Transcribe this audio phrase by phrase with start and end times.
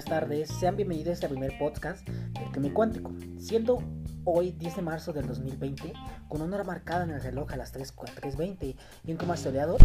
[0.00, 3.82] buenas tardes, sean bienvenidos a este primer podcast del Químico Cuántico, siendo
[4.24, 5.92] hoy 10 de marzo del 2020,
[6.26, 9.76] con una hora marcada en el reloj a las 3.20 y un clima soleado,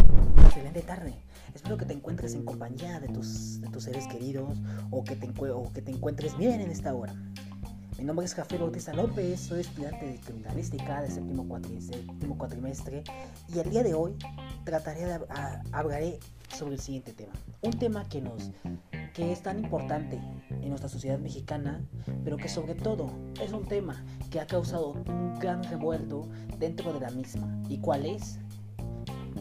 [0.46, 1.16] excelente tarde.
[1.54, 4.58] Espero que te encuentres en compañía de tus, de tus seres queridos
[4.90, 7.14] o que, te, o que te encuentres bien en esta hora.
[7.98, 11.46] Mi nombre es Jafé Bautista López, soy estudiante de criminalística de séptimo,
[11.82, 13.04] séptimo cuatrimestre
[13.54, 14.16] y el día de hoy
[14.64, 15.20] trataré de,
[15.74, 16.20] hablaré
[16.54, 17.34] sobre el siguiente tema.
[17.62, 18.52] Un tema que nos
[19.16, 20.20] que es tan importante
[20.50, 21.82] en nuestra sociedad mexicana,
[22.26, 23.10] pero que sobre todo
[23.42, 26.28] es un tema que ha causado un gran revuelto
[26.60, 27.64] dentro de la misma.
[27.70, 28.40] ¿Y cuál es?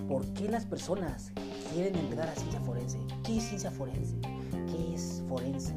[0.09, 1.33] ¿Por qué las personas
[1.73, 3.01] quieren entrar a ciencia forense?
[3.25, 4.17] ¿Qué es ciencia forense?
[4.71, 5.75] ¿Qué es forense?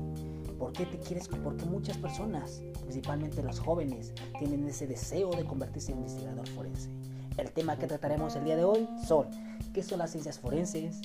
[0.59, 1.27] ¿Por qué te quieres?
[1.27, 6.91] Porque muchas personas, principalmente los jóvenes, tienen ese deseo de convertirse en investigador forense.
[7.35, 9.25] El tema que trataremos el día de hoy son
[9.73, 11.01] qué son las ciencias forenses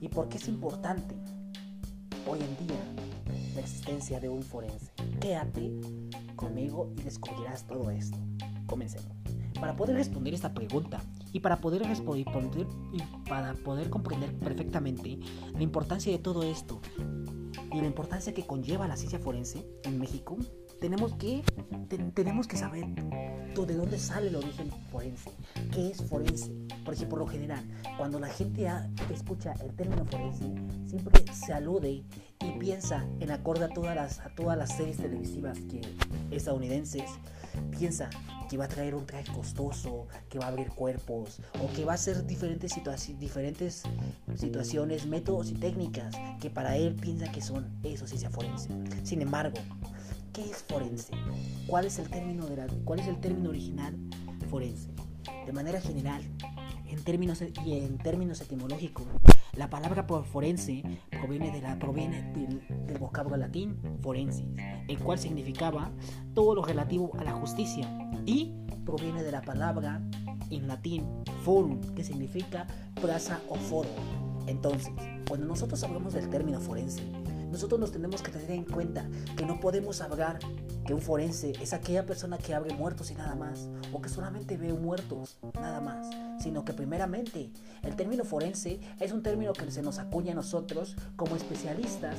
[0.00, 1.14] y por qué es importante
[2.30, 2.78] hoy en día
[3.54, 4.92] la existencia de un forense.
[5.20, 5.72] Quédate
[6.36, 8.16] conmigo y descubrirás todo esto.
[8.66, 9.10] Comencemos.
[9.60, 12.24] Para poder responder esta pregunta y para poder responder
[12.92, 15.18] y para poder comprender perfectamente
[15.52, 16.80] la importancia de todo esto
[17.72, 20.38] y la importancia que conlleva la ciencia forense en México,
[20.80, 21.42] tenemos que,
[22.14, 22.86] tenemos que saber
[23.54, 25.30] de dónde sale el origen forense,
[25.72, 26.50] qué es forense.
[26.84, 27.62] Porque por lo general,
[27.98, 28.66] cuando la gente
[29.12, 30.44] escucha el término forense,
[30.86, 32.04] siempre se alude
[32.40, 35.80] y piensa en acorde a todas las, a todas las series televisivas que,
[36.30, 37.04] estadounidenses,
[37.76, 38.08] piensa
[38.48, 41.92] que va a traer un traje costoso, que va a abrir cuerpos, o que va
[41.92, 42.72] a hacer diferentes,
[43.18, 43.82] diferentes
[44.36, 48.70] situaciones, métodos y técnicas que para él piensa que son eso, ciencia forense.
[49.04, 49.58] Sin embargo,
[50.32, 51.12] ¿Qué es forense?
[51.66, 53.96] ¿Cuál es el término, de la, cuál es el término original
[54.48, 54.90] forense?
[55.44, 56.22] De manera general,
[56.88, 59.06] en términos, y en términos etimológicos,
[59.56, 64.46] la palabra forense proviene, de la, proviene del, del vocablo latín forensis,
[64.86, 65.90] el cual significaba
[66.34, 67.88] todo lo relativo a la justicia,
[68.24, 68.54] y
[68.84, 70.00] proviene de la palabra
[70.50, 71.06] en latín
[71.44, 72.66] forum, que significa
[73.00, 73.90] plaza o foro.
[74.46, 74.92] Entonces,
[75.28, 77.02] cuando nosotros hablamos del término forense,
[77.50, 80.38] nosotros nos tenemos que tener en cuenta que no podemos hablar
[80.86, 84.56] que un forense es aquella persona que abre muertos y nada más, o que solamente
[84.56, 86.08] ve muertos, nada más,
[86.42, 87.50] sino que primeramente
[87.82, 92.16] el término forense es un término que se nos acuña a nosotros como especialistas,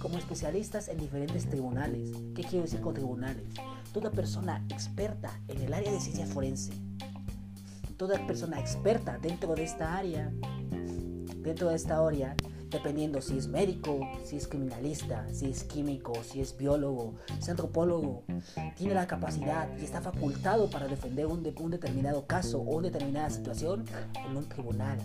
[0.00, 2.10] como especialistas en diferentes tribunales.
[2.34, 3.44] ¿Qué quiero decir con tribunales?
[3.92, 6.72] Toda persona experta en el área de ciencia forense,
[7.96, 10.32] toda persona experta dentro de esta área,
[11.38, 12.36] dentro de esta área,
[12.70, 17.48] dependiendo si es médico, si es criminalista, si es químico, si es biólogo, si es
[17.48, 18.24] antropólogo,
[18.76, 23.30] tiene la capacidad y está facultado para defender un, un determinado caso o una determinada
[23.30, 23.84] situación
[24.28, 24.98] en un tribunal.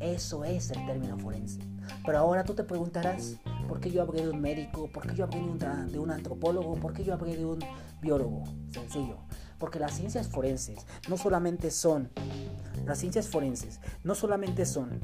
[0.00, 1.58] Eso es el término forense.
[2.04, 3.36] Pero ahora tú te preguntarás,
[3.68, 4.88] ¿por qué yo hablé de un médico?
[4.92, 5.58] ¿Por qué yo hablé de un,
[5.92, 6.76] de un antropólogo?
[6.76, 7.58] ¿Por qué yo hablé de un
[8.00, 8.44] biólogo?
[8.70, 9.16] Sencillo.
[9.58, 12.10] Porque las ciencias forenses no solamente son
[12.88, 14.98] las ciencias forenses no solamente son,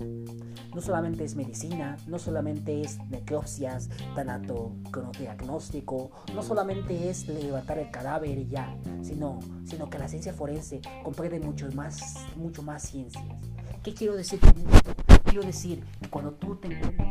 [0.75, 4.73] no solamente es medicina, no solamente es necropsias, tanato,
[5.19, 10.81] diagnóstico, no solamente es levantar el cadáver y ya, sino, sino que la ciencia forense
[11.03, 13.23] comprende mucho más, mucho más ciencias.
[13.83, 14.95] ¿Qué quiero decir con esto?
[15.25, 17.09] Quiero decir que cuando tú te encuentras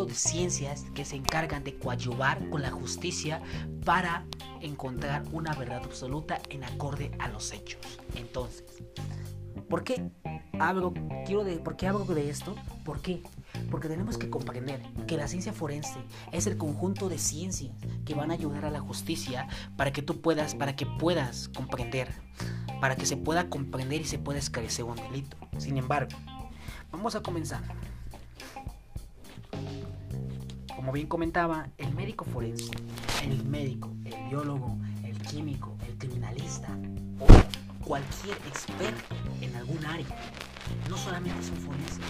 [0.00, 3.42] conjunto de ciencias que se encargan de coadyuvar con la justicia
[3.84, 4.26] para
[4.60, 7.80] encontrar una verdad absoluta en acorde a los hechos.
[8.14, 8.64] Entonces,
[9.68, 10.10] ¿por qué
[10.58, 10.94] hablo,
[11.26, 12.54] quiero de, ¿por qué hablo de esto?
[12.84, 13.22] ¿Por qué?
[13.70, 15.98] Porque tenemos que comprender que la ciencia forense
[16.32, 17.72] es el conjunto de ciencias
[18.04, 22.12] que van a ayudar a la justicia para que tú puedas, para que puedas comprender,
[22.80, 25.36] para que se pueda comprender y se pueda esclarecer un delito.
[25.58, 26.16] Sin embargo,
[26.90, 27.62] vamos a comenzar.
[30.80, 32.70] Como bien comentaba, el médico forense,
[33.22, 36.68] el médico, el biólogo, el químico, el criminalista
[37.18, 37.26] o
[37.86, 40.06] cualquier experto en algún área,
[40.88, 42.00] no solamente es un forense.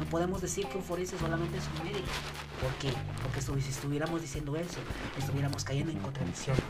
[0.00, 2.08] No podemos decir que un forense solamente es un médico.
[2.60, 2.92] ¿Por qué?
[3.22, 4.80] Porque si estuviéramos diciendo eso,
[5.16, 6.62] estuviéramos cayendo en contradicciones.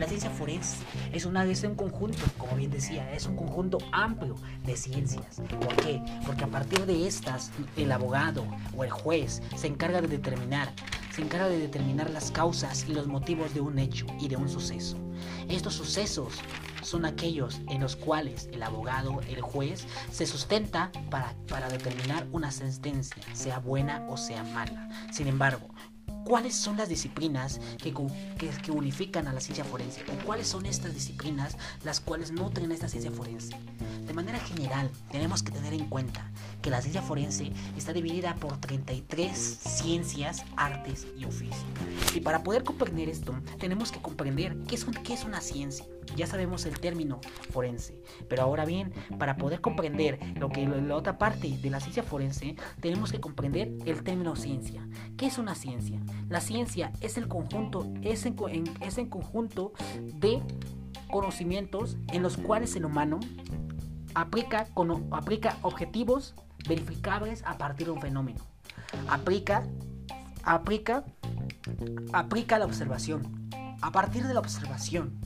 [0.00, 0.78] La ciencia forense
[1.12, 5.40] es, una, es un conjunto, como bien decía, es un conjunto amplio de ciencias.
[5.60, 6.02] ¿Por qué?
[6.26, 8.44] Porque a partir de estas, el abogado
[8.76, 10.72] o el juez se encarga de determinar
[11.16, 14.50] se encarga de determinar las causas y los motivos de un hecho y de un
[14.50, 14.98] suceso.
[15.48, 16.34] Estos sucesos
[16.82, 22.50] son aquellos en los cuales el abogado, el juez, se sustenta para, para determinar una
[22.50, 24.90] sentencia, sea buena o sea mala.
[25.10, 25.70] Sin embargo,
[26.26, 30.92] cuáles son las disciplinas que, que, unifican a la ciencia forense o cuáles son estas
[30.92, 33.56] disciplinas las cuales nutren esta ciencia forense.
[34.04, 36.28] De manera general, tenemos que tener en cuenta
[36.62, 41.64] que la ciencia forense está dividida por 33 ciencias, artes y oficios.
[42.12, 45.86] Y para poder comprender esto, tenemos que comprender qué es, qué es una ciencia.
[46.14, 47.20] Ya sabemos el término
[47.50, 52.02] forense, pero ahora bien, para poder comprender lo que la otra parte de la ciencia
[52.02, 54.86] forense, tenemos que comprender el término ciencia.
[55.16, 56.00] ¿Qué es una ciencia?
[56.28, 58.36] La ciencia es el conjunto, es en,
[58.80, 60.42] es en conjunto de
[61.10, 63.20] conocimientos en los cuales el humano
[64.14, 66.34] aplica, con, aplica objetivos
[66.68, 68.40] verificables a partir de un fenómeno.
[69.08, 69.66] Aplica,
[70.42, 71.04] aplica,
[72.12, 73.48] aplica la observación.
[73.82, 75.18] A partir de la observación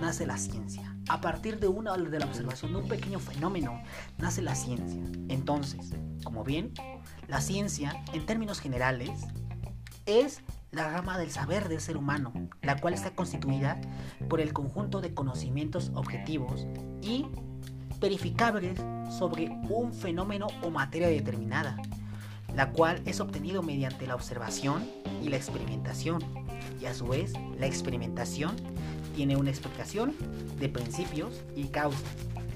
[0.00, 0.94] nace la ciencia.
[1.08, 3.82] A partir de una de la observación de un pequeño fenómeno
[4.18, 5.02] nace la ciencia.
[5.28, 6.72] Entonces, como bien,
[7.26, 9.10] la ciencia, en términos generales,
[10.06, 10.40] es
[10.70, 13.80] la rama del saber del ser humano, la cual está constituida
[14.28, 16.66] por el conjunto de conocimientos objetivos
[17.02, 17.26] y
[18.00, 18.80] verificables
[19.10, 21.76] sobre un fenómeno o materia determinada,
[22.54, 24.88] la cual es obtenido mediante la observación
[25.22, 26.22] y la experimentación.
[26.80, 28.54] Y a su vez, la experimentación
[29.18, 30.14] tiene una explicación
[30.60, 32.04] de principios y causas,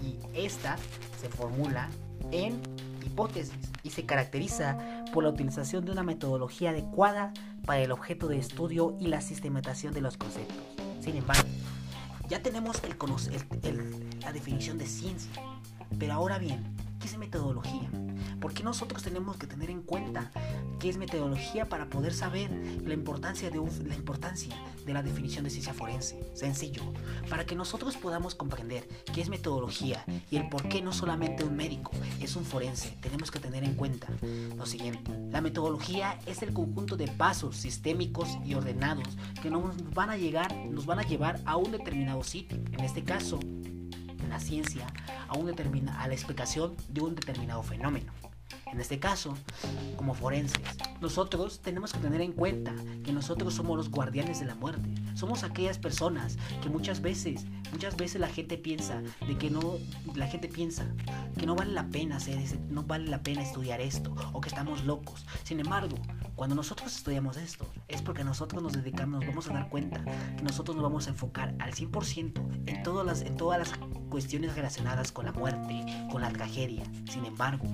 [0.00, 0.76] y esta
[1.20, 1.88] se formula
[2.30, 2.62] en
[3.04, 4.78] hipótesis y se caracteriza
[5.12, 7.32] por la utilización de una metodología adecuada
[7.66, 10.56] para el objeto de estudio y la sistematización de los conceptos.
[11.00, 11.48] Sin embargo,
[12.28, 12.80] ya tenemos
[14.20, 15.42] la definición de ciencia,
[15.98, 16.62] pero ahora bien,
[17.02, 17.90] ¿qué es metodología?
[18.40, 20.31] Porque nosotros tenemos que tener en cuenta
[20.78, 22.50] qué es metodología para poder saber
[22.84, 24.56] la importancia de, la importancia
[24.87, 26.20] de la definición de ciencia forense.
[26.34, 26.82] Sencillo,
[27.28, 31.56] para que nosotros podamos comprender qué es metodología y el por qué no solamente un
[31.56, 31.90] médico
[32.20, 34.06] es un forense, tenemos que tener en cuenta
[34.56, 35.10] lo siguiente.
[35.31, 39.08] La metodología es el conjunto de pasos sistémicos y ordenados
[39.43, 42.58] que nos van a llegar, nos van a llevar a un determinado sitio.
[42.72, 43.40] En este caso,
[44.32, 44.87] la ciencia
[45.29, 45.46] a, un
[46.00, 48.12] a la explicación de un determinado fenómeno.
[48.72, 49.36] En este caso,
[49.96, 50.60] como forenses,
[51.00, 52.74] nosotros tenemos que tener en cuenta
[53.04, 54.88] que nosotros somos los guardianes de la muerte.
[55.14, 59.76] Somos aquellas personas que muchas veces, muchas veces la gente piensa de que no,
[60.14, 60.86] la gente piensa
[61.38, 62.32] que no vale la pena hacer
[62.70, 65.26] no vale la pena estudiar esto o que estamos locos.
[65.44, 65.96] Sin embargo,
[66.34, 70.02] cuando nosotros estudiamos esto, es porque nosotros nos dedicamos, nos vamos a dar cuenta
[70.36, 73.78] que nosotros nos vamos a enfocar al 100% en todas las, en todas las
[74.08, 76.84] cuestiones relacionadas con la muerte, con la tragedia.
[77.10, 77.66] Sin embargo,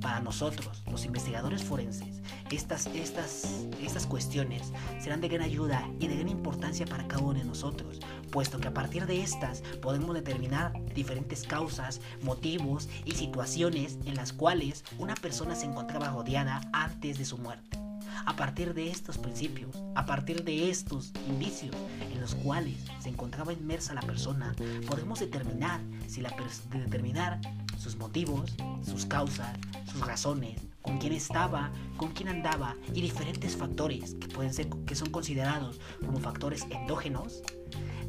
[0.00, 0.41] para nosotros,
[0.90, 6.84] los investigadores forenses, estas, estas, estas cuestiones serán de gran ayuda y de gran importancia
[6.84, 8.00] para cada uno de nosotros,
[8.32, 14.32] puesto que a partir de estas podemos determinar diferentes causas, motivos y situaciones en las
[14.32, 17.78] cuales una persona se encontraba rodeada antes de su muerte.
[18.24, 21.74] A partir de estos principios, a partir de estos indicios
[22.12, 24.54] en los cuales se encontraba inmersa la persona,
[24.86, 26.34] podemos determinar si la
[26.72, 27.40] determinar
[27.82, 29.58] sus motivos, sus causas,
[29.90, 34.94] sus razones, con quién estaba, con quién andaba y diferentes factores que pueden ser que
[34.94, 37.42] son considerados como factores endógenos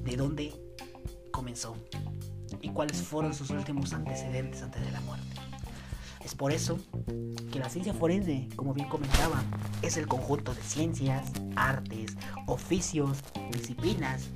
[0.04, 0.54] de dónde
[1.32, 1.76] comenzó
[2.62, 5.26] y cuáles fueron sus últimos antecedentes antes de la muerte.
[6.24, 6.78] Es por eso
[7.52, 9.44] que la ciencia forense, como bien comentaba,
[9.82, 12.16] es el conjunto de ciencias, artes,
[12.46, 13.18] oficios,
[13.52, 14.30] disciplinas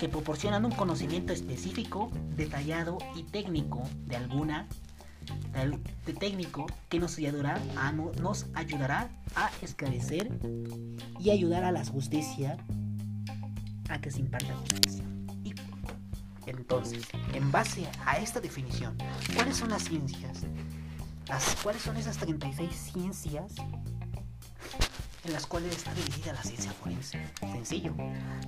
[0.00, 4.66] que proporcionan un conocimiento específico, detallado y técnico de alguna
[6.06, 10.30] de técnico que nos ayudará a, nos ayudará a esclarecer
[11.20, 12.56] y ayudar a la justicia
[13.90, 15.04] a que se imparta justicia.
[15.44, 15.52] Y
[16.46, 18.96] entonces, en base a esta definición,
[19.34, 20.46] ¿cuáles son las ciencias?
[21.62, 23.52] ¿Cuáles son esas 36 ciencias
[25.24, 27.20] en las cuales está dividida la ciencia forense?
[27.40, 27.94] Sencillo.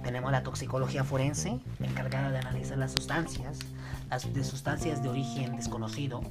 [0.02, 3.58] Tenemos la toxicología forense, encargada de analizar las sustancias,
[4.10, 6.22] las de sustancias de origen desconocido.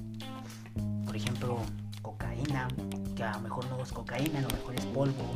[1.05, 1.59] Por ejemplo,
[2.01, 2.67] cocaína,
[3.15, 5.35] que a lo mejor no es cocaína, a lo mejor es polvo.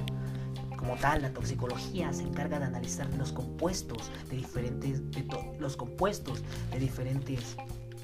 [0.78, 5.02] Como tal, la toxicología se encarga de analizar los compuestos de diferentes,
[5.60, 7.56] los compuestos de diferentes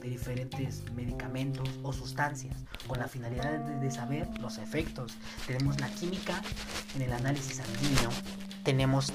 [0.01, 2.55] de diferentes medicamentos o sustancias
[2.88, 5.13] con la finalidad de, saber los efectos.
[5.48, 6.41] Tenemos la química
[6.96, 8.10] en el análisis sanguíneo,
[8.63, 9.13] tenemos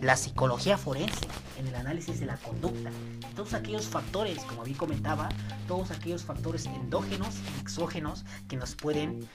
[0.00, 1.26] la psicología forense
[1.58, 2.90] en el análisis de la conducta.
[3.34, 5.28] Todos aquellos factores, como bien comentaba,
[5.68, 9.28] todos aquellos factores endógenos y exógenos que nos pueden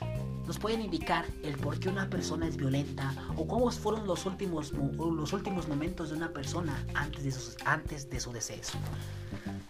[0.49, 4.73] nos pueden indicar el por qué una persona es violenta o cómo fueron los últimos,
[4.73, 8.79] los últimos momentos de una persona antes de, su, antes de su deceso.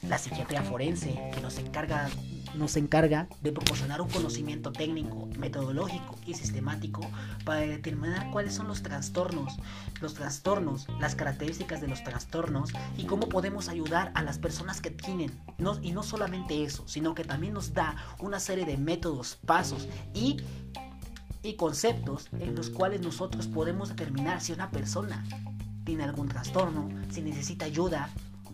[0.08, 2.10] La psiquiatría forense, que nos encarga,
[2.56, 7.02] nos encarga de proporcionar un conocimiento técnico, metodológico y sistemático
[7.44, 9.58] para determinar cuáles son los trastornos,
[10.00, 12.39] los trastornos, las características de los trastornos
[12.98, 15.32] y cómo podemos ayudar a las personas que tienen.
[15.58, 19.88] No, y no solamente eso, sino que también nos da una serie de métodos, pasos
[20.14, 20.38] y
[21.42, 25.24] y conceptos en los cuales nosotros podemos determinar si una persona
[25.86, 28.10] tiene algún trastorno, si necesita ayuda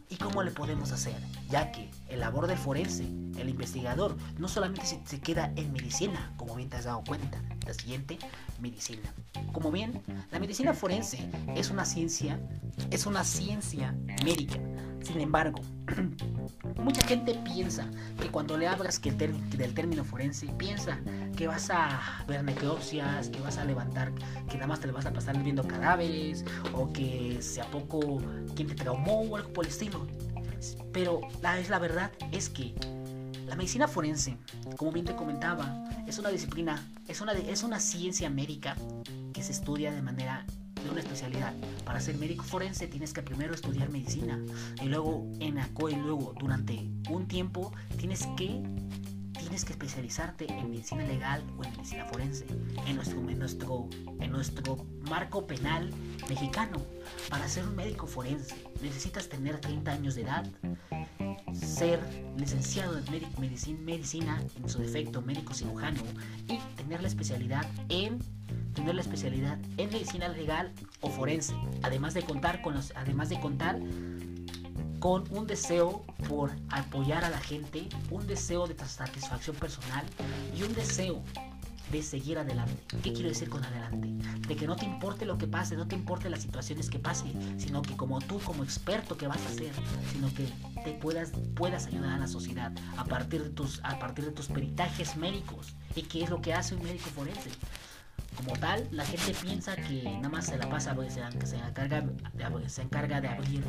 [0.10, 1.15] y cómo le podemos hacer,
[1.50, 3.04] ya que el labor del forense,
[3.38, 7.74] el investigador, no solamente se, queda en medicina, como bien te has dado cuenta, la
[7.74, 8.18] siguiente,
[8.60, 9.14] medicina.
[9.52, 12.40] Como bien, la medicina forense es una ciencia,
[12.92, 14.60] es una ciencia médica.
[15.02, 15.62] Sin embargo,
[16.78, 17.88] mucha gente piensa
[18.20, 21.00] que cuando le hablas que del término forense, piensa
[21.38, 24.12] que vas a ver necropsias, que vas a levantar,
[24.50, 26.44] que nada más te vas a pasar viendo cadáveres,
[26.74, 28.20] o que sea poco
[28.56, 30.08] quien te traumó o algo por el estilo.
[30.92, 32.74] Pero la, es la verdad es que
[33.48, 34.38] la medicina forense,
[34.78, 38.76] como bien te comentaba, es una disciplina, es una, es una ciencia médica
[39.34, 40.46] que se estudia de manera
[40.84, 41.54] de una especialidad.
[41.84, 44.40] Para ser médico forense tienes que primero estudiar medicina
[44.82, 48.62] y luego en ACO y luego durante un tiempo tienes que
[49.38, 52.46] tienes que especializarte en medicina legal o en medicina forense,
[52.88, 53.89] en nuestro, en nuestro,
[54.20, 54.77] en nuestro
[55.10, 55.92] marco penal
[56.30, 56.82] mexicano.
[57.30, 60.46] Para ser un médico forense necesitas tener 30 años de edad,
[61.54, 62.00] ser
[62.38, 63.06] licenciado en
[63.39, 66.01] medicina, medicina, en su defecto médico cirujano,
[66.48, 68.20] y tener la especialidad en
[68.74, 73.39] tener la especialidad en medicina legal o forense, además de contar con los, además de
[73.39, 73.80] contar
[75.06, 80.04] con un deseo por apoyar a la gente, un deseo de satisfacción personal
[80.58, 81.22] y un deseo
[81.92, 82.98] de seguir adelante.
[83.04, 84.08] ¿Qué quiero decir con adelante?
[84.48, 87.26] De que no te importe lo que pase, no te importe las situaciones que pase,
[87.60, 89.74] sino que como tú, como experto que vas a ser,
[90.12, 90.48] sino que
[90.84, 94.48] te puedas, puedas ayudar a la sociedad a partir de tus, a partir de tus
[94.48, 95.76] peritajes médicos.
[95.96, 97.52] ¿Y qué es lo que hace un médico forense?
[98.38, 102.04] Como tal, la gente piensa que nada más se la pasa, pues, se, se, encarga,
[102.66, 103.64] se encarga de abrir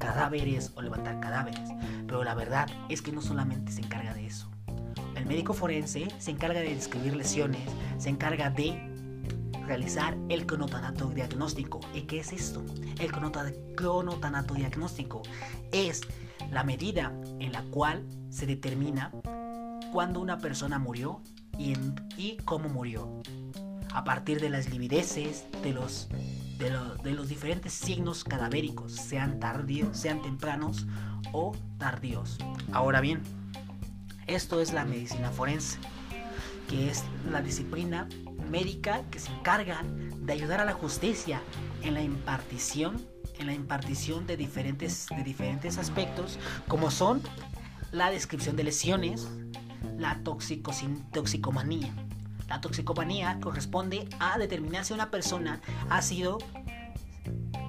[0.00, 1.70] cadáveres o levantar cadáveres.
[2.06, 4.50] Pero la verdad es que no solamente se encarga de eso.
[5.14, 7.60] El médico forense se encarga de describir lesiones,
[7.98, 8.90] se encarga de
[9.66, 11.78] realizar el cronotanato diagnóstico.
[11.94, 12.64] ¿Y qué es esto?
[12.98, 15.22] El cronotanato diagnóstico
[15.70, 16.00] es
[16.50, 19.12] la medida en la cual se determina
[19.92, 21.20] cuándo una persona murió
[21.58, 21.74] y,
[22.16, 23.22] y cómo murió.
[23.92, 26.08] A partir de las livideces, de los,
[26.58, 26.70] de,
[27.02, 30.86] de los diferentes signos cadavéricos, sean tardíos, sean tempranos
[31.32, 32.38] o tardíos.
[32.72, 33.22] Ahora bien,
[34.26, 35.78] esto es la medicina forense,
[36.68, 38.08] que es la disciplina
[38.48, 41.40] médica que se encarga de ayudar a la justicia
[41.82, 43.00] en la impartición,
[43.38, 47.22] en la impartición de diferentes, de diferentes aspectos, como son
[47.90, 49.28] la descripción de lesiones,
[49.98, 51.92] la toxicomanía.
[52.50, 56.38] La toxicomanía corresponde a determinar si una persona ha sido,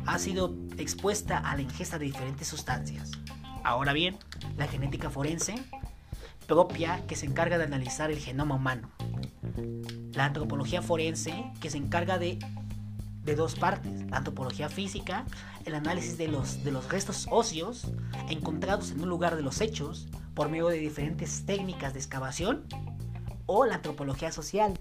[0.07, 3.11] ha sido expuesta a la ingesta de diferentes sustancias.
[3.63, 4.17] Ahora bien,
[4.57, 5.53] la genética forense
[6.47, 8.89] propia que se encarga de analizar el genoma humano.
[10.13, 12.39] La antropología forense que se encarga de,
[13.23, 14.09] de dos partes.
[14.09, 15.25] La antropología física,
[15.63, 17.85] el análisis de los, de los restos óseos
[18.29, 22.65] encontrados en un lugar de los hechos por medio de diferentes técnicas de excavación.
[23.45, 24.79] O la antropología social,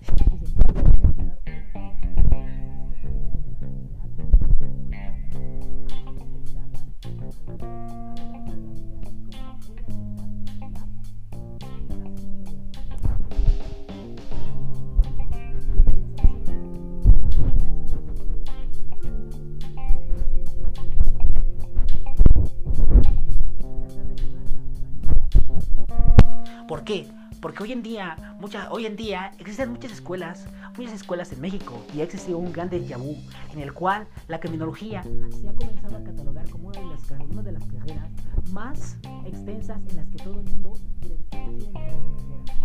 [27.61, 30.47] Porque hoy en día, mucha, hoy en día existen muchas escuelas,
[30.79, 33.15] muchas escuelas en México y ha existido un gran déjà vu
[33.53, 37.43] en el cual la criminología se ha comenzado a catalogar como una de las, una
[37.43, 38.09] de las carreras
[38.51, 42.01] más extensas en las que todo el mundo quiere, quiere carrera.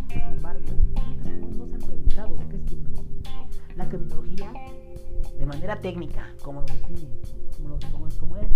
[0.08, 0.64] Sin embargo,
[1.58, 3.50] no, se han preguntado qué es criminología.
[3.76, 4.54] La criminología,
[5.38, 7.10] de manera técnica, como lo define,
[7.58, 8.48] como, lo, como, como es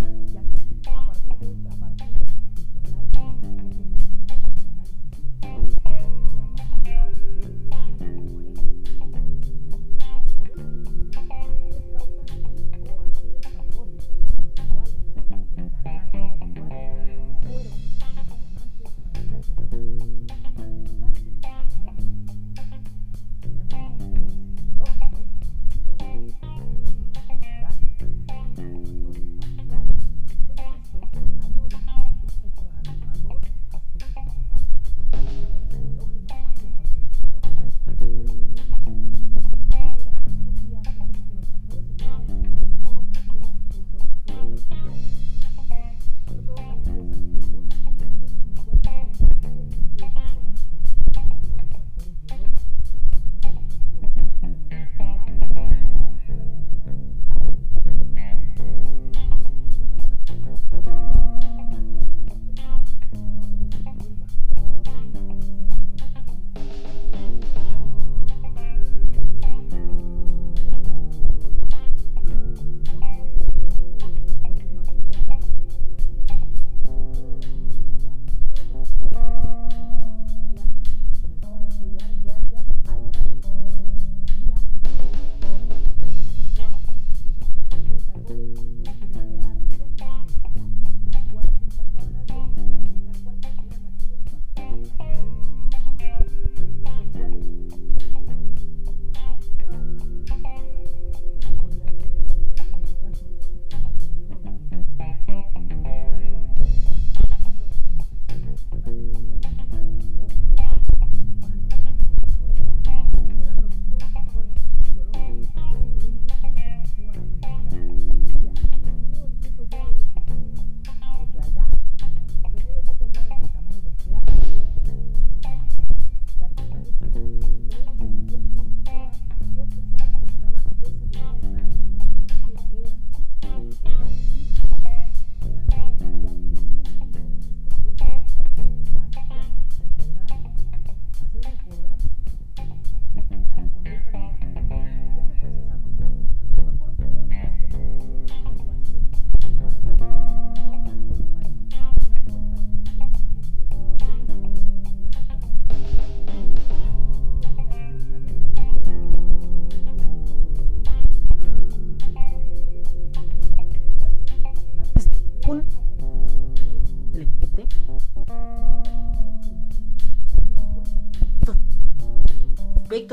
[0.00, 0.75] yeah.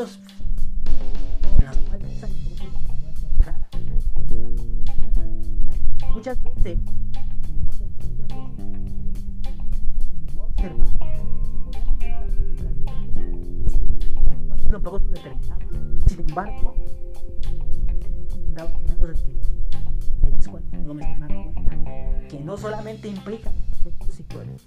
[0.02, 0.20] Aspectos
[6.14, 6.80] muchas veces.
[16.08, 16.74] Sin embargo
[22.30, 23.52] que no solamente implica
[23.86, 24.22] aspectos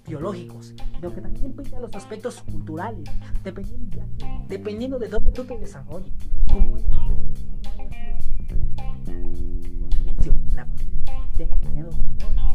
[0.05, 3.09] biológicos, sino que también implica los aspectos culturales,
[3.43, 4.03] dependiendo,
[4.47, 6.13] dependiendo de dónde tú te desarrolles,
[6.51, 6.91] cómo hayas
[10.23, 12.46] tu la familia, tenga tenido valores.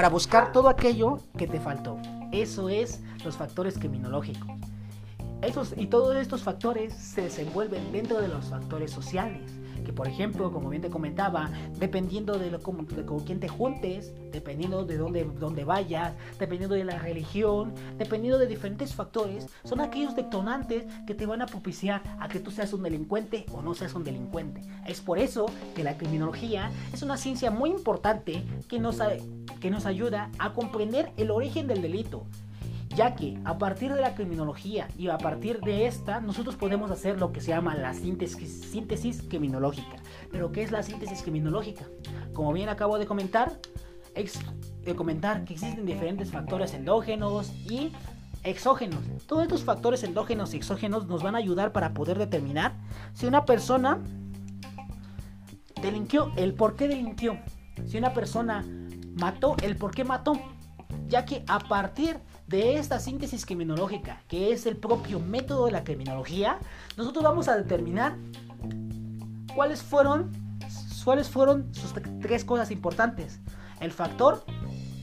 [0.00, 1.98] Para buscar todo aquello que te faltó.
[2.32, 4.48] Eso es los factores criminológicos.
[5.42, 10.52] Esos, y todos estos factores se desenvuelven dentro de los factores sociales que por ejemplo,
[10.52, 12.84] como bien te comentaba, dependiendo de, lo, con,
[13.24, 18.94] quién te juntes, dependiendo de dónde, dónde vayas, dependiendo de la religión, dependiendo de diferentes
[18.94, 23.46] factores, son aquellos detonantes que te van a propiciar a que tú seas un delincuente
[23.52, 24.62] o no seas un delincuente.
[24.86, 29.00] Es por eso que la criminología es una ciencia muy importante que nos,
[29.60, 32.26] que nos ayuda a comprender el origen del delito
[32.94, 37.20] ya que a partir de la criminología y a partir de esta nosotros podemos hacer
[37.20, 39.96] lo que se llama la síntesis, criminológica.
[40.30, 41.84] Pero ¿qué es la síntesis criminológica?
[42.34, 43.60] Como bien acabo de comentar,
[44.84, 47.92] de comentar que existen diferentes factores endógenos y
[48.42, 49.00] exógenos.
[49.26, 52.74] Todos estos factores endógenos y exógenos nos van a ayudar para poder determinar
[53.12, 54.00] si una persona
[55.80, 57.38] delinquió, el por qué delinquió.
[57.86, 58.64] Si una persona
[59.14, 60.32] mató, el por qué mató.
[61.08, 65.84] Ya que a partir de esta síntesis criminológica, que es el propio método de la
[65.84, 66.58] criminología,
[66.96, 68.16] nosotros vamos a determinar
[69.54, 70.30] cuáles fueron,
[71.04, 73.40] cuáles fueron sus tres cosas importantes.
[73.80, 74.44] El factor,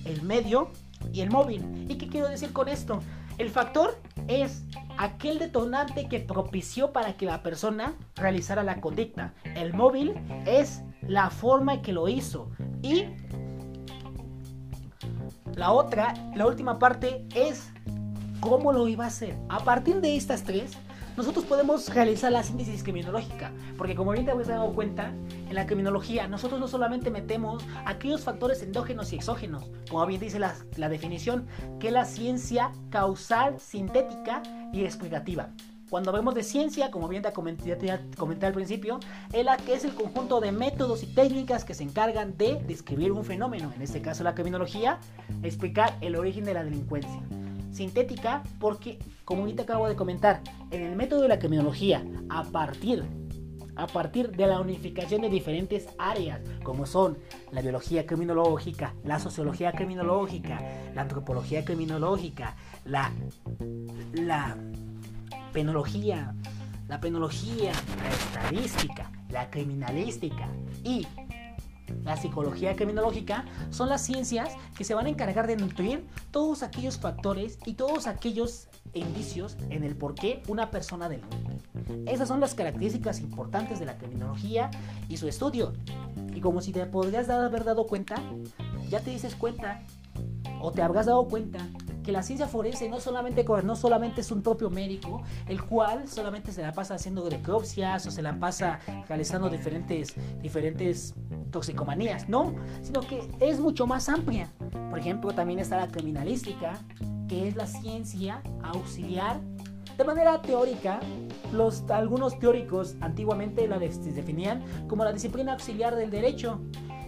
[0.06, 0.72] el medio
[1.14, 1.86] y el móvil.
[1.90, 3.02] ¿Y qué quiero decir con esto?
[3.38, 4.64] El factor es
[4.98, 9.34] aquel detonante que propició para que la persona realizara la conducta.
[9.56, 10.16] El móvil
[10.46, 12.50] es la forma en que lo hizo.
[12.82, 13.06] Y
[15.58, 17.70] la otra, la última parte es
[18.40, 19.36] cómo lo iba a hacer.
[19.50, 20.78] A partir de estas tres,
[21.18, 25.12] nosotros podemos realizar la síntesis criminológica, porque como bien te habéis dado cuenta,
[25.50, 30.38] en la criminología nosotros no solamente metemos aquellos factores endógenos y exógenos, como bien dice
[30.38, 31.48] la, la definición,
[31.80, 35.50] que es la ciencia causal, sintética y explicativa.
[35.90, 37.72] Cuando hablamos de ciencia, como bien te comenté,
[38.46, 39.00] al principio,
[39.32, 43.14] es la que es el conjunto de métodos y técnicas que se encargan de describir
[43.14, 45.00] un fenómeno, en este caso la criminología,
[45.44, 47.22] explicar el origen de la delincuencia.
[47.72, 52.44] Sintética porque, como bien te acabo de comentar, en el método de la criminología, a
[52.44, 53.06] partir
[53.78, 57.16] a partir de la unificación de diferentes áreas, como son
[57.52, 60.60] la biología criminológica, la sociología criminológica,
[60.96, 63.12] la antropología criminológica, la,
[64.14, 64.58] la
[65.52, 66.34] penología,
[66.88, 70.48] la penología, la estadística, la criminalística
[70.84, 71.06] y
[72.04, 76.98] la psicología criminológica son las ciencias que se van a encargar de nutrir todos aquellos
[76.98, 81.60] factores y todos aquellos indicios en el por qué una persona delinque.
[82.06, 84.70] Esas son las características importantes de la criminología
[85.10, 85.74] y su estudio.
[86.34, 88.16] Y como si te podrías haber dado cuenta,
[88.90, 89.84] ya te dices cuenta
[90.62, 91.60] o te habrás dado cuenta
[92.08, 96.54] que la ciencia forense no solamente, no solamente es un propio médico, el cual solamente
[96.54, 101.14] se la pasa haciendo necropsias o se la pasa realizando diferentes, diferentes
[101.52, 104.50] toxicomanías, no, sino que es mucho más amplia.
[104.90, 106.80] Por ejemplo, también está la criminalística,
[107.28, 109.42] que es la ciencia auxiliar.
[109.98, 111.02] De manera teórica,
[111.52, 116.62] los, algunos teóricos antiguamente la definían como la disciplina auxiliar del derecho,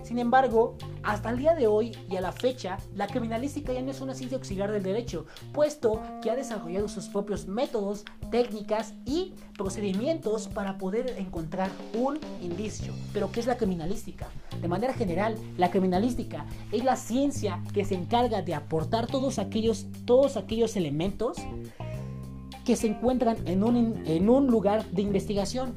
[0.09, 3.91] sin embargo, hasta el día de hoy y a la fecha, la criminalística ya no
[3.91, 9.35] es una ciencia auxiliar del derecho, puesto que ha desarrollado sus propios métodos, técnicas y
[9.55, 12.91] procedimientos para poder encontrar un indicio.
[13.13, 14.29] Pero, ¿qué es la criminalística?
[14.59, 19.85] De manera general, la criminalística es la ciencia que se encarga de aportar todos aquellos,
[20.05, 21.37] todos aquellos elementos
[22.65, 25.75] que se encuentran en un, en un lugar de investigación,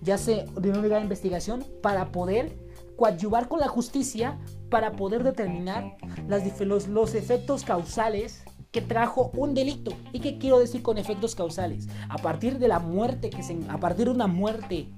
[0.00, 2.64] ya sea de un lugar de investigación para poder
[2.96, 4.38] coadyuvar con la justicia
[4.70, 5.96] para poder determinar
[6.28, 9.92] los, efectos causales que trajo un delito.
[10.12, 11.88] ¿Y qué quiero decir con efectos causales?
[12.08, 14.88] A partir de la muerte, que se, a partir de una muerte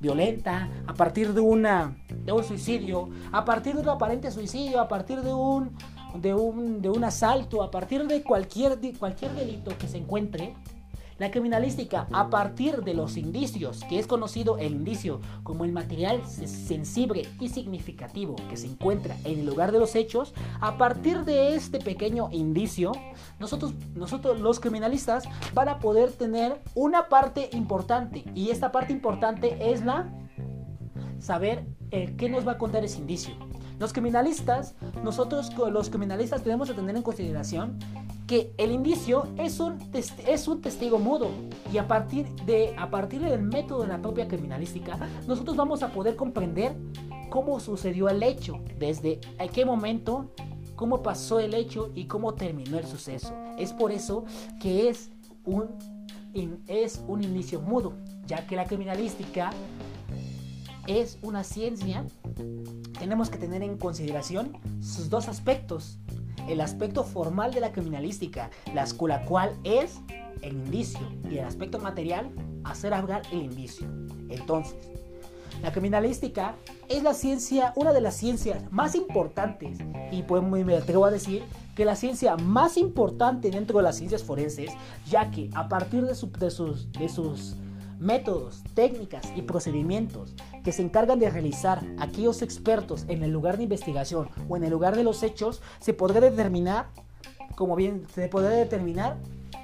[0.00, 4.88] violenta, a partir de, una, de un suicidio, a partir de un aparente suicidio, a
[4.88, 5.76] partir de un,
[6.20, 10.54] de un, de un asalto, a partir de cualquier, de cualquier delito que se encuentre,
[11.18, 16.22] la criminalística, a partir de los indicios, que es conocido el indicio como el material
[16.26, 21.54] sensible y significativo que se encuentra en el lugar de los hechos, a partir de
[21.54, 22.92] este pequeño indicio,
[23.38, 29.70] nosotros, nosotros los criminalistas van a poder tener una parte importante y esta parte importante
[29.72, 30.12] es la
[31.18, 33.34] saber eh, qué nos va a contar ese indicio.
[33.78, 37.78] Los criminalistas, nosotros los criminalistas tenemos que tener en consideración
[38.26, 41.30] que el indicio es un, es un testigo mudo
[41.72, 45.88] y a partir, de, a partir del método de la propia criminalística nosotros vamos a
[45.88, 46.74] poder comprender
[47.28, 50.30] cómo sucedió el hecho, desde a qué momento,
[50.76, 53.34] cómo pasó el hecho y cómo terminó el suceso.
[53.58, 54.24] Es por eso
[54.60, 55.10] que es
[55.44, 55.68] un,
[56.66, 57.94] es un inicio mudo,
[58.26, 59.50] ya que la criminalística
[60.86, 62.04] es una ciencia
[62.98, 65.98] tenemos que tener en consideración sus dos aspectos.
[66.48, 68.86] El aspecto formal de la criminalística, la,
[69.24, 70.00] cual es
[70.42, 72.30] el indicio, y el aspecto material,
[72.64, 73.86] hacer hablar el indicio.
[74.28, 74.74] Entonces,
[75.62, 76.54] la criminalística
[76.88, 79.78] es la ciencia, una de las ciencias más importantes,
[80.10, 81.42] y pues me atrevo a decir
[81.74, 84.70] que la ciencia más importante dentro de las ciencias forenses,
[85.08, 87.56] ya que a partir de sus
[88.04, 93.64] métodos, técnicas y procedimientos que se encargan de realizar aquellos expertos en el lugar de
[93.64, 96.90] investigación o en el lugar de los hechos, se podrá determinar,
[97.56, 99.16] como bien se podrá determinar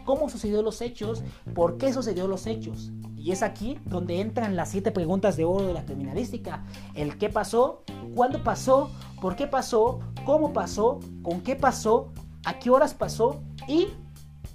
[0.05, 1.23] cómo sucedió los hechos,
[1.55, 2.91] por qué sucedió los hechos.
[3.17, 6.65] Y es aquí donde entran las siete preguntas de oro de la criminalística.
[6.95, 7.83] El qué pasó,
[8.15, 12.11] cuándo pasó, por qué pasó, cómo pasó, con qué pasó,
[12.47, 13.89] a qué horas pasó y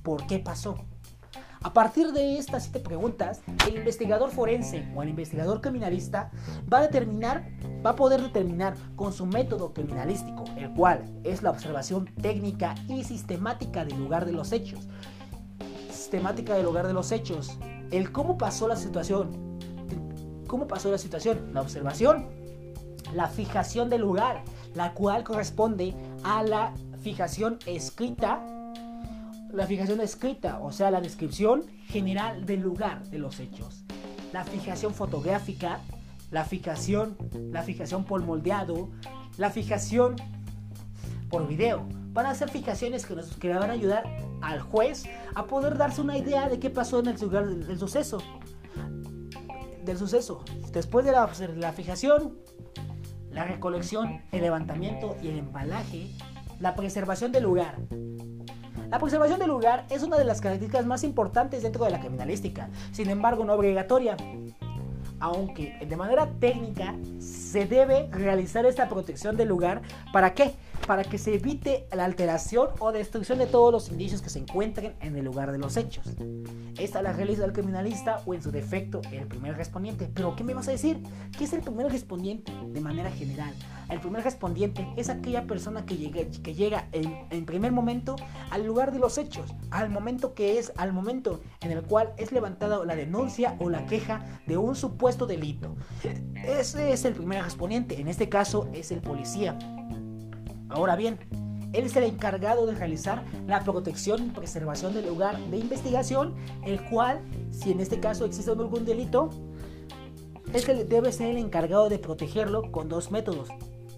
[0.02, 0.76] por qué pasó.
[1.65, 6.30] A partir de estas siete preguntas, el investigador forense o el investigador criminalista
[6.71, 7.49] va a determinar,
[7.84, 13.04] va a poder determinar con su método criminalístico, el cual es la observación técnica y
[13.04, 14.88] sistemática del lugar de los hechos.
[15.89, 17.58] Sistemática del lugar de los hechos.
[17.89, 19.32] El cómo pasó la situación.
[20.45, 21.51] ¿Cómo pasó la situación?
[21.51, 22.28] La observación.
[23.12, 24.43] La fijación del lugar,
[24.75, 28.55] la cual corresponde a la fijación escrita
[29.56, 33.86] la fijación escrita, o sea, la descripción general del lugar de los hechos.
[34.34, 35.80] La fijación fotográfica,
[36.30, 37.18] la fijación,
[37.52, 38.89] la fijación por moldeado,
[39.38, 40.18] la fijación
[41.30, 41.88] por video.
[42.12, 44.04] Van a ser fijaciones que, nos, que van a ayudar
[44.41, 48.18] al juez a poder darse una idea de qué pasó en el lugar del, suceso.
[49.86, 50.44] Del suceso.
[50.74, 52.38] Después de la, la fijación,
[53.32, 56.10] la recolección, el levantamiento y el embalaje,
[56.60, 57.78] la preservación del lugar,
[58.89, 62.69] la preservación del lugar es una de las características más importantes dentro de la criminalística,
[62.91, 64.15] sin embargo no obligatoria.
[65.19, 70.54] Aunque de manera técnica se debe realizar esta protección del lugar, ¿para qué?
[70.88, 74.96] Para que se evite la alteración o destrucción de todos los indicios que se encuentren
[75.02, 76.06] en el lugar de los hechos.
[76.78, 80.10] Esta la realiza el criminalista o en su defecto el primer respondiente.
[80.14, 81.02] Pero ¿qué me vas a decir?
[81.38, 83.54] ¿Qué es el primer respondiente de manera general?
[83.90, 88.16] El primer respondiente es aquella persona que llega, que llega en, en primer momento
[88.50, 92.32] al lugar de los hechos, al momento que es, al momento en el cual es
[92.32, 95.76] levantada la denuncia o la queja de un supuesto delito.
[96.34, 99.58] Ese es el primer respondiente, en este caso es el policía.
[100.76, 101.18] Ahora bien,
[101.72, 106.36] él es el encargado de realizar la protección y preservación del lugar de investigación,
[106.66, 109.30] el cual, si en este caso existe algún delito,
[110.54, 113.48] él debe ser el encargado de protegerlo con dos métodos,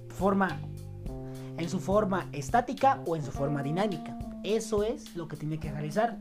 [0.10, 0.60] forma,
[1.58, 4.18] en su forma estática o en su forma dinámica.
[4.44, 6.16] Eso es lo que tiene que realizar.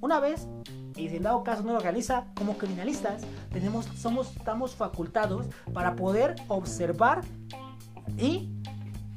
[0.00, 0.48] Una vez,
[0.96, 5.96] y si en dado caso no lo realiza, como criminalistas, tenemos, somos, estamos facultados para
[5.96, 7.20] poder observar
[8.16, 8.48] y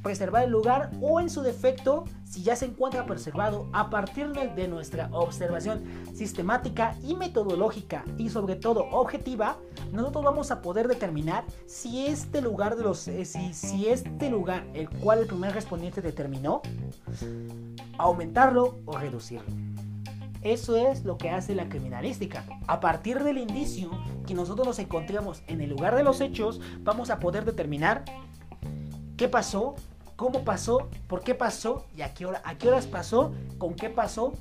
[0.01, 4.67] preservar el lugar o en su defecto, si ya se encuentra preservado, a partir de,
[4.67, 5.83] nuestra observación
[6.13, 9.57] sistemática y metodológica y sobre todo objetiva,
[9.91, 14.65] nosotros vamos a poder determinar si este lugar de los eh, si, si este lugar
[14.73, 16.61] el cual el primer respondiente determinó
[17.97, 19.49] aumentarlo o reducirlo.
[20.41, 22.45] Eso es lo que hace la criminalística.
[22.65, 23.91] A partir del indicio
[24.25, 28.03] que nosotros nos encontramos en el lugar de los hechos, vamos a poder determinar
[29.17, 29.75] qué pasó
[30.21, 33.89] cómo pasó, por qué pasó y a qué, hora, a qué horas pasó, con qué
[33.89, 34.34] pasó,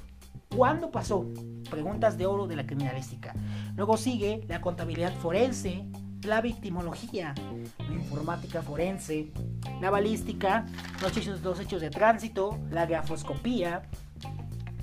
[0.54, 1.24] cuándo pasó.
[1.70, 3.32] Preguntas de oro de la criminalística.
[3.76, 5.86] Luego sigue la contabilidad forense,
[6.22, 7.34] la victimología,
[7.78, 9.32] la informática forense,
[9.80, 10.66] la balística,
[11.00, 13.88] los hechos, los hechos de tránsito, la grafoscopía,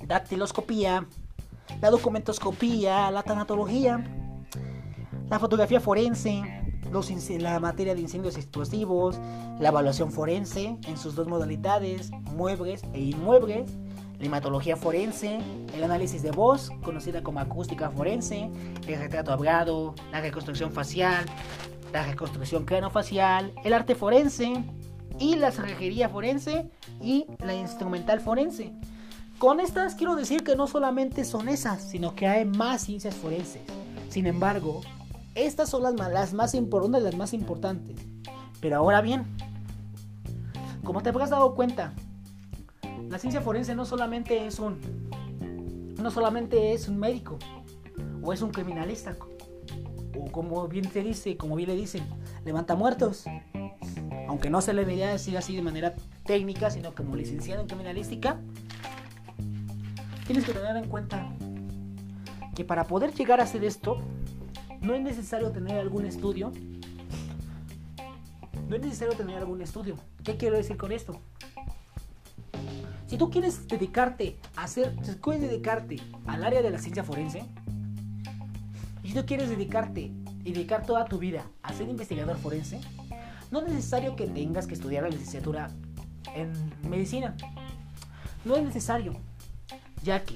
[0.04, 1.06] dactiloscopía,
[1.80, 4.04] la documentoscopía, la tanatología,
[5.30, 6.42] la fotografía forense,
[7.38, 9.18] la materia de incendios explosivos,
[9.60, 13.70] la evaluación forense en sus dos modalidades, muebles e inmuebles,
[14.18, 15.38] la hematología forense,
[15.74, 18.50] el análisis de voz, conocida como acústica forense,
[18.86, 21.24] el retrato hablado, la reconstrucción facial,
[21.92, 24.64] la reconstrucción cranofacial, el arte forense
[25.18, 26.70] y la cerrajería forense
[27.00, 28.72] y la instrumental forense.
[29.38, 33.62] Con estas quiero decir que no solamente son esas, sino que hay más ciencias forenses.
[34.08, 34.80] Sin embargo,
[35.46, 37.96] estas son las, más importantes, las más importantes.
[38.60, 39.24] Pero ahora bien,
[40.84, 41.92] como te habrás dado cuenta,
[43.08, 45.08] la ciencia forense no solamente es un
[46.00, 47.38] no solamente es un médico
[48.22, 49.16] o es un criminalista
[50.16, 52.04] o como bien se dice, como bien le dicen,
[52.44, 53.24] levanta muertos.
[54.28, 58.40] Aunque no se le debería decir así de manera técnica, sino como licenciado en criminalística,
[60.26, 61.30] tienes que tener en cuenta
[62.54, 63.98] que para poder llegar a hacer esto,
[64.80, 66.52] no es necesario tener algún estudio
[68.68, 69.96] No es necesario tener algún estudio.
[70.22, 71.20] ¿Qué quiero decir con esto?
[73.06, 77.42] Si tú quieres dedicarte a hacer, si quieres dedicarte al área de la ciencia forense,
[79.02, 80.12] y si tú quieres dedicarte
[80.44, 82.80] y dedicar toda tu vida a ser investigador forense,
[83.50, 85.70] no es necesario que tengas que estudiar la licenciatura
[86.34, 86.52] en
[86.90, 87.34] medicina.
[88.44, 89.14] No es necesario,
[90.02, 90.34] ya que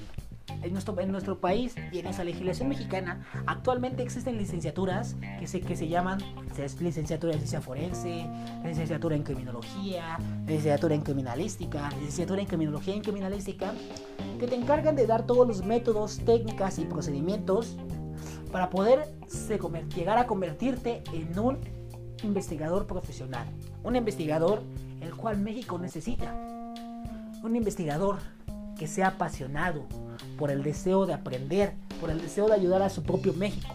[0.63, 5.61] en nuestro, en nuestro país y en esa legislación mexicana actualmente existen licenciaturas que se,
[5.61, 6.19] que se llaman
[6.79, 8.25] licenciatura en ciencia forense,
[8.63, 13.73] licenciatura en criminología, licenciatura en criminalística, licenciatura en criminología y criminalística,
[14.39, 17.75] que te encargan de dar todos los métodos, técnicas y procedimientos
[18.51, 19.13] para poder
[19.95, 21.59] llegar a convertirte en un
[22.23, 23.47] investigador profesional,
[23.83, 24.61] un investigador
[25.01, 26.33] el cual México necesita,
[27.43, 28.19] un investigador
[28.77, 29.85] que sea apasionado
[30.37, 33.73] por el deseo de aprender, por el deseo de ayudar a su propio México.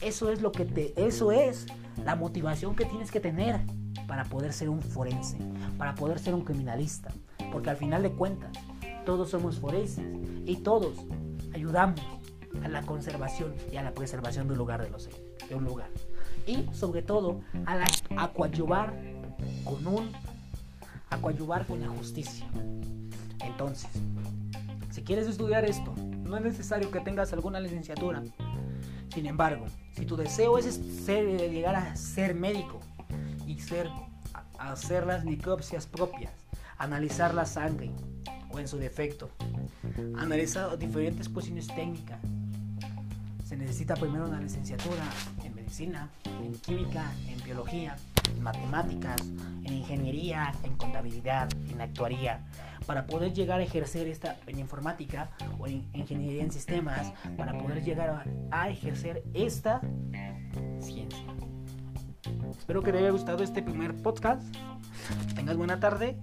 [0.00, 1.66] Eso es lo que te, eso es
[2.04, 3.60] la motivación que tienes que tener
[4.06, 5.38] para poder ser un forense,
[5.78, 7.12] para poder ser un criminalista,
[7.52, 8.50] porque al final de cuentas
[9.04, 10.04] todos somos forenses
[10.46, 10.96] y todos
[11.54, 12.00] ayudamos
[12.64, 15.08] a la conservación y a la preservación de un lugar de, los,
[15.48, 15.88] de un lugar
[16.46, 17.86] y sobre todo a la,
[19.64, 20.10] con un
[21.10, 22.46] acuayuvar con la justicia.
[23.44, 23.90] Entonces,
[25.10, 25.92] quieres estudiar esto,
[26.22, 28.22] no es necesario que tengas alguna licenciatura.
[29.12, 32.78] Sin embargo, si tu deseo es ser, llegar a ser médico
[33.44, 33.58] y
[34.56, 36.30] hacer las necropsias propias,
[36.78, 37.90] analizar la sangre
[38.52, 39.28] o en su defecto,
[40.16, 42.20] analizar diferentes cuestiones técnicas,
[43.44, 45.02] se necesita primero una licenciatura
[45.42, 46.08] en medicina,
[46.40, 47.96] en química, en biología,
[48.32, 49.20] en matemáticas,
[49.64, 51.48] en ingeniería, en contabilidad,
[51.84, 52.44] actuaría,
[52.86, 57.82] para poder llegar a ejercer esta en informática o en ingeniería en sistemas, para poder
[57.84, 59.80] llegar a, ejercer esta
[60.80, 61.18] ciencia.
[62.50, 64.42] Espero que te haya gustado este primer podcast.
[65.34, 66.18] Tengas buena tarde.